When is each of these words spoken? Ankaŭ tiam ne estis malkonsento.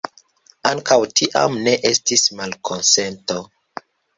Ankaŭ 0.69 0.97
tiam 1.21 1.59
ne 1.67 1.75
estis 1.91 2.27
malkonsento. 2.41 3.41